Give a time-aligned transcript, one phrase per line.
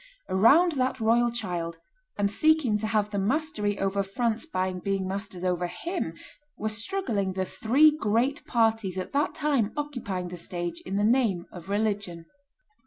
[0.27, 1.77] Around that royal child,
[2.17, 6.15] and seeking to have the mastery over France by being masters over him,
[6.57, 11.45] were struggling the three great parties at that time occupying the stage in the name
[11.51, 12.25] of religion.